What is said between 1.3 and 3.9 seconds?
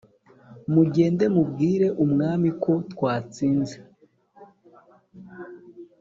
mubwire umwami ko twatsinze